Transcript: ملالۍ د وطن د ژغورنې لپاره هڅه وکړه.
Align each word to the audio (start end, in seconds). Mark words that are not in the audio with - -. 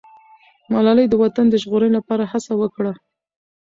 ملالۍ 0.71 1.05
د 1.09 1.13
وطن 1.23 1.45
د 1.49 1.55
ژغورنې 1.61 1.91
لپاره 1.97 2.23
هڅه 2.31 2.53
وکړه. 2.61 2.93